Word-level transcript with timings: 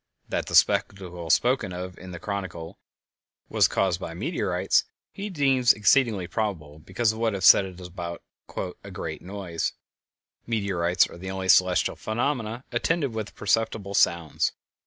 That 0.29 0.47
the 0.47 0.55
spectacle 0.55 1.29
spoken 1.29 1.71
of 1.73 1.95
in 1.99 2.09
the 2.09 2.17
chronicle 2.17 2.79
was 3.49 3.67
caused 3.67 3.99
by 3.99 4.15
meteorites 4.15 4.83
he 5.11 5.29
deems 5.29 5.73
exceedingly 5.73 6.25
probable 6.25 6.79
because 6.79 7.11
of 7.13 7.19
what 7.19 7.35
is 7.35 7.45
said 7.45 7.65
about 7.79 8.23
"a 8.83 8.89
great 8.89 9.21
noise;" 9.21 9.73
meteorites 10.47 11.07
are 11.07 11.19
the 11.19 11.29
only 11.29 11.49
celestial 11.49 11.95
phenomena 11.95 12.63
attended 12.71 13.13
with 13.13 13.35
perceptible 13.35 13.93
sounds. 13.93 14.53